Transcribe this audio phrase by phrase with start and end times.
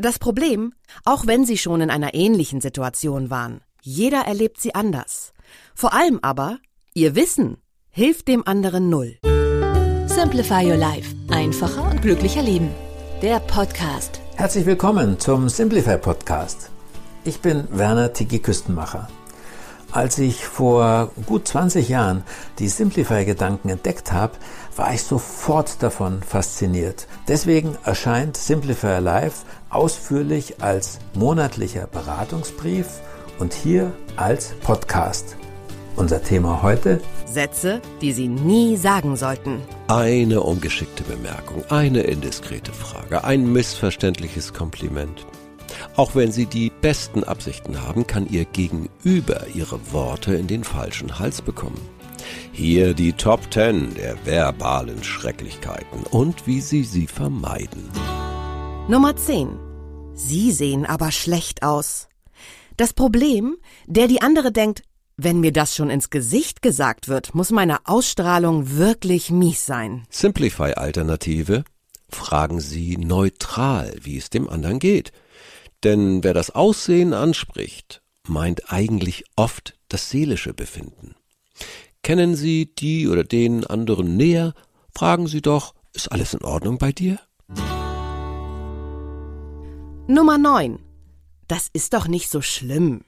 [0.00, 0.72] Das Problem,
[1.04, 5.34] auch wenn Sie schon in einer ähnlichen Situation waren, jeder erlebt sie anders.
[5.74, 6.56] Vor allem aber,
[6.94, 7.58] Ihr Wissen
[7.90, 9.18] hilft dem anderen null.
[10.06, 11.14] Simplify Your Life.
[11.30, 12.70] Einfacher und glücklicher Leben.
[13.20, 14.22] Der Podcast.
[14.36, 16.70] Herzlich willkommen zum Simplify Podcast.
[17.24, 19.06] Ich bin Werner Tiki Küstenmacher.
[19.92, 22.22] Als ich vor gut 20 Jahren
[22.60, 24.34] die Simplify-Gedanken entdeckt habe,
[24.76, 27.08] war ich sofort davon fasziniert.
[27.26, 33.00] Deswegen erscheint Simplify Life ausführlich als monatlicher Beratungsbrief
[33.38, 35.36] und hier als Podcast.
[35.96, 37.00] Unser Thema heute?
[37.26, 39.60] Sätze, die Sie nie sagen sollten.
[39.88, 45.26] Eine ungeschickte Bemerkung, eine indiskrete Frage, ein missverständliches Kompliment.
[45.96, 51.18] Auch wenn Sie die besten Absichten haben, kann Ihr Gegenüber Ihre Worte in den falschen
[51.18, 51.80] Hals bekommen.
[52.52, 57.90] Hier die Top 10 der verbalen Schrecklichkeiten und wie Sie sie vermeiden.
[58.90, 59.56] Nummer 10.
[60.14, 62.08] Sie sehen aber schlecht aus.
[62.76, 64.82] Das Problem, der die andere denkt,
[65.16, 70.08] wenn mir das schon ins Gesicht gesagt wird, muss meine Ausstrahlung wirklich mies sein.
[70.10, 71.62] Simplify-Alternative.
[72.08, 75.12] Fragen Sie neutral, wie es dem anderen geht.
[75.84, 81.14] Denn wer das Aussehen anspricht, meint eigentlich oft das seelische Befinden.
[82.02, 84.52] Kennen Sie die oder den anderen näher?
[84.92, 87.20] Fragen Sie doch, ist alles in Ordnung bei dir?
[90.10, 90.80] Nummer 9.
[91.46, 93.02] Das ist doch nicht so schlimm.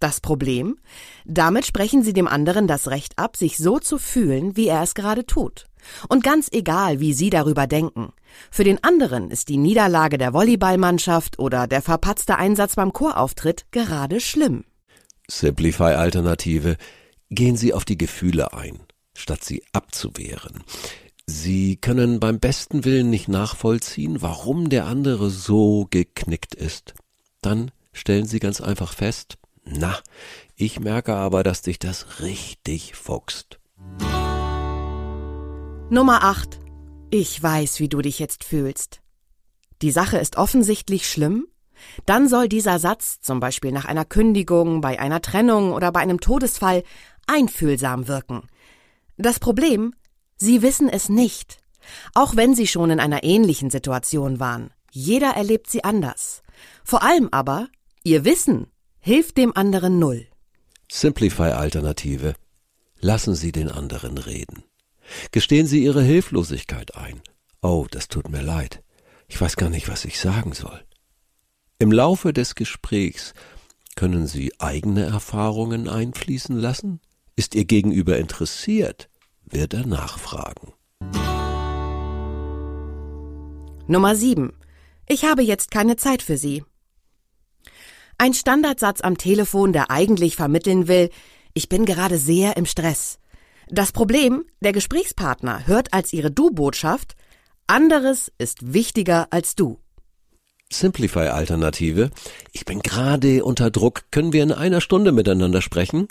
[0.00, 0.78] Das Problem?
[1.26, 4.94] Damit sprechen Sie dem anderen das Recht ab, sich so zu fühlen, wie er es
[4.94, 5.66] gerade tut.
[6.08, 8.14] Und ganz egal, wie Sie darüber denken.
[8.50, 14.18] Für den anderen ist die Niederlage der Volleyballmannschaft oder der verpatzte Einsatz beim Chorauftritt gerade
[14.18, 14.64] schlimm.
[15.28, 16.78] Simplify-Alternative.
[17.28, 18.80] Gehen Sie auf die Gefühle ein,
[19.14, 20.64] statt sie abzuwehren.
[21.34, 26.92] Sie können beim besten Willen nicht nachvollziehen, warum der andere so geknickt ist.
[27.40, 29.98] Dann stellen Sie ganz einfach fest, na,
[30.56, 33.58] ich merke aber, dass dich das richtig fuchst.
[35.88, 36.60] Nummer 8.
[37.10, 39.00] Ich weiß, wie du dich jetzt fühlst.
[39.80, 41.46] Die Sache ist offensichtlich schlimm?
[42.04, 46.20] Dann soll dieser Satz, zum Beispiel nach einer Kündigung, bei einer Trennung oder bei einem
[46.20, 46.82] Todesfall,
[47.26, 48.42] einfühlsam wirken.
[49.16, 49.94] Das Problem,
[50.42, 51.58] Sie wissen es nicht.
[52.14, 54.72] Auch wenn Sie schon in einer ähnlichen Situation waren.
[54.90, 56.42] Jeder erlebt sie anders.
[56.82, 57.68] Vor allem aber,
[58.02, 58.66] Ihr Wissen
[58.98, 60.26] Hilft dem anderen null.
[60.90, 62.34] Simplify-Alternative.
[63.00, 64.64] Lassen Sie den anderen reden.
[65.30, 67.20] Gestehen Sie Ihre Hilflosigkeit ein.
[67.62, 68.82] Oh, das tut mir leid.
[69.28, 70.82] Ich weiß gar nicht, was ich sagen soll.
[71.78, 73.32] Im Laufe des Gesprächs
[73.94, 77.00] können Sie eigene Erfahrungen einfließen lassen?
[77.36, 79.08] Ist Ihr Gegenüber interessiert?
[79.52, 80.72] Wird er nachfragen.
[83.86, 84.54] Nummer 7.
[85.06, 86.64] Ich habe jetzt keine Zeit für Sie.
[88.16, 91.10] Ein Standardsatz am Telefon, der eigentlich vermitteln will,
[91.52, 93.18] ich bin gerade sehr im Stress.
[93.68, 97.14] Das Problem, der Gesprächspartner hört als ihre Du-Botschaft,
[97.66, 99.78] anderes ist wichtiger als du.
[100.72, 102.10] Simplify-Alternative.
[102.52, 104.04] Ich bin gerade unter Druck.
[104.10, 106.08] Können wir in einer Stunde miteinander sprechen?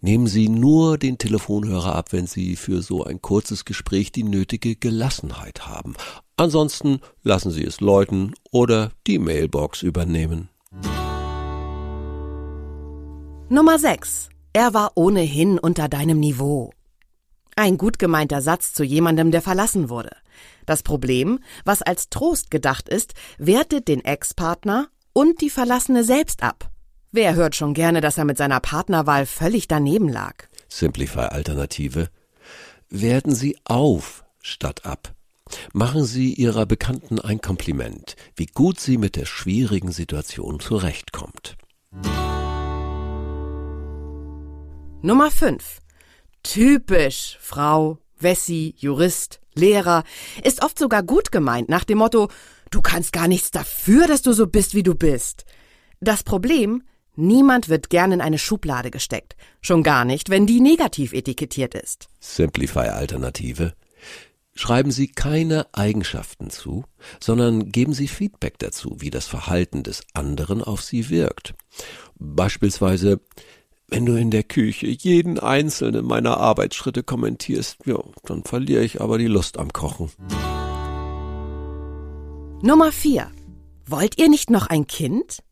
[0.00, 4.76] Nehmen Sie nur den Telefonhörer ab, wenn Sie für so ein kurzes Gespräch die nötige
[4.76, 5.94] Gelassenheit haben.
[6.36, 10.48] Ansonsten lassen Sie es läuten oder die Mailbox übernehmen.
[13.48, 14.28] Nummer 6.
[14.52, 16.72] Er war ohnehin unter deinem Niveau.
[17.56, 20.16] Ein gut gemeinter Satz zu jemandem, der verlassen wurde.
[20.66, 26.70] Das Problem, was als Trost gedacht ist, wertet den Ex-Partner und die Verlassene selbst ab.
[27.12, 30.44] Wer hört schon gerne, dass er mit seiner Partnerwahl völlig daneben lag?
[30.68, 32.08] Simplify-Alternative.
[32.88, 35.12] Werten Sie auf statt ab.
[35.72, 41.56] Machen Sie Ihrer Bekannten ein Kompliment, wie gut sie mit der schwierigen Situation zurechtkommt.
[45.02, 45.80] Nummer 5.
[46.44, 50.04] Typisch, Frau, Wessi, Jurist, Lehrer,
[50.44, 52.28] ist oft sogar gut gemeint nach dem Motto,
[52.70, 55.44] du kannst gar nichts dafür, dass du so bist, wie du bist.
[56.00, 56.84] Das Problem,
[57.20, 62.08] niemand wird gern in eine Schublade gesteckt, schon gar nicht, wenn die negativ etikettiert ist.
[62.18, 63.74] Simplify Alternative.
[64.54, 66.84] Schreiben Sie keine Eigenschaften zu,
[67.20, 71.54] sondern geben Sie Feedback dazu, wie das Verhalten des anderen auf Sie wirkt.
[72.18, 73.20] Beispielsweise,
[73.88, 79.18] wenn du in der Küche jeden einzelnen meiner Arbeitsschritte kommentierst, ja, dann verliere ich aber
[79.18, 80.10] die Lust am Kochen.
[82.62, 83.30] Nummer 4.
[83.86, 85.42] Wollt ihr nicht noch ein Kind?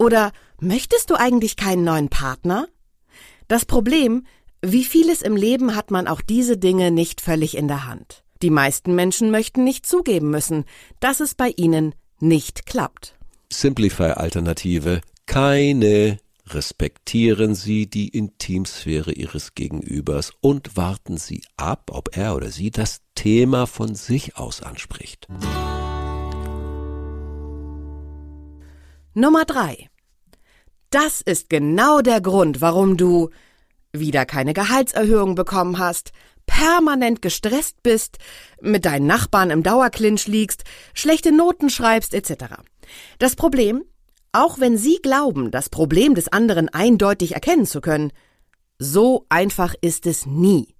[0.00, 2.66] Oder möchtest du eigentlich keinen neuen Partner?
[3.48, 4.24] Das Problem,
[4.62, 8.24] wie vieles im Leben hat man auch diese Dinge nicht völlig in der Hand.
[8.40, 10.64] Die meisten Menschen möchten nicht zugeben müssen,
[11.00, 13.14] dass es bei ihnen nicht klappt.
[13.52, 15.02] Simplify-Alternative.
[15.26, 16.18] Keine.
[16.46, 23.02] Respektieren Sie die Intimsphäre Ihres Gegenübers und warten Sie ab, ob er oder sie das
[23.14, 25.28] Thema von sich aus anspricht.
[29.14, 29.88] Nummer 3.
[30.90, 33.30] Das ist genau der Grund, warum du
[33.92, 36.12] wieder keine Gehaltserhöhung bekommen hast,
[36.46, 38.18] permanent gestresst bist,
[38.60, 40.62] mit deinen Nachbarn im Dauerclinch liegst,
[40.94, 42.54] schlechte Noten schreibst etc.
[43.18, 43.82] Das Problem,
[44.30, 48.12] auch wenn Sie glauben, das Problem des anderen eindeutig erkennen zu können,
[48.78, 50.76] so einfach ist es nie.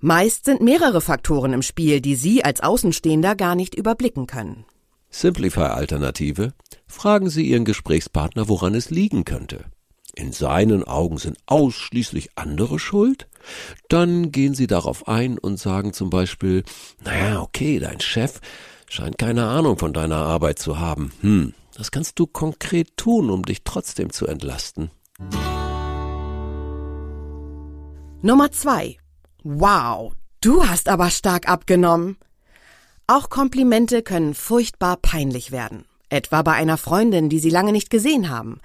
[0.00, 4.66] Meist sind mehrere Faktoren im Spiel, die Sie als Außenstehender gar nicht überblicken können.
[5.10, 6.54] Simplify-Alternative.
[6.86, 9.64] Fragen Sie Ihren Gesprächspartner, woran es liegen könnte
[10.14, 13.28] in seinen Augen sind ausschließlich andere schuld?
[13.88, 16.64] Dann gehen Sie darauf ein und sagen zum Beispiel,
[17.04, 18.40] naja, okay, dein Chef
[18.88, 21.12] scheint keine Ahnung von deiner Arbeit zu haben.
[21.20, 24.90] Hm, das kannst du konkret tun, um dich trotzdem zu entlasten.
[28.22, 28.98] Nummer zwei.
[29.42, 32.18] Wow, du hast aber stark abgenommen.
[33.10, 35.84] Auch Komplimente können furchtbar peinlich werden.
[36.10, 38.60] Etwa bei einer Freundin, die Sie lange nicht gesehen haben.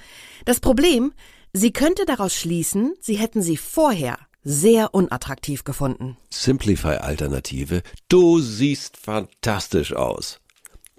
[0.45, 1.13] Das Problem,
[1.51, 6.15] Sie könnte daraus schließen, Sie hätten sie vorher sehr unattraktiv gefunden.
[6.29, 7.81] Simplify-Alternative.
[8.07, 10.41] Du siehst fantastisch aus.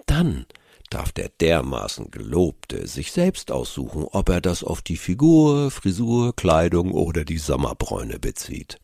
[0.06, 0.46] Dann
[0.90, 6.90] darf der dermaßen Gelobte sich selbst aussuchen, ob er das auf die Figur, Frisur, Kleidung
[6.90, 8.80] oder die Sommerbräune bezieht.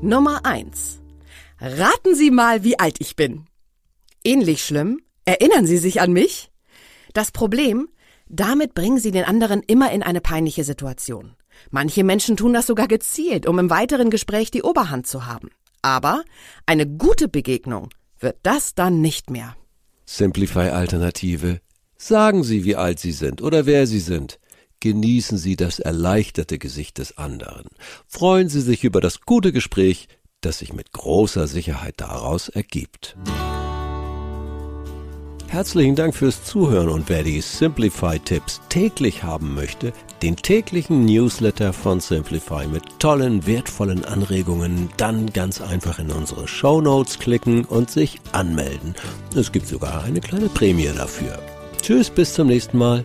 [0.00, 1.00] Nummer eins.
[1.60, 3.44] Raten Sie mal, wie alt ich bin.
[4.24, 5.00] Ähnlich schlimm?
[5.26, 6.50] Erinnern Sie sich an mich?
[7.12, 7.88] Das Problem,
[8.28, 11.34] damit bringen sie den anderen immer in eine peinliche Situation.
[11.70, 15.50] Manche Menschen tun das sogar gezielt, um im weiteren Gespräch die Oberhand zu haben.
[15.82, 16.22] Aber
[16.64, 19.56] eine gute Begegnung wird das dann nicht mehr.
[20.06, 21.60] Simplify-Alternative.
[21.96, 24.38] Sagen Sie, wie alt Sie sind oder wer Sie sind.
[24.80, 27.66] Genießen Sie das erleichterte Gesicht des anderen.
[28.06, 30.08] Freuen Sie sich über das gute Gespräch,
[30.40, 33.16] das sich mit großer Sicherheit daraus ergibt.
[35.50, 39.92] Herzlichen Dank fürs Zuhören und wer die Simplify-Tipps täglich haben möchte,
[40.22, 46.80] den täglichen Newsletter von Simplify mit tollen, wertvollen Anregungen, dann ganz einfach in unsere Show
[46.80, 48.94] Notes klicken und sich anmelden.
[49.34, 51.36] Es gibt sogar eine kleine Prämie dafür.
[51.82, 53.04] Tschüss, bis zum nächsten Mal.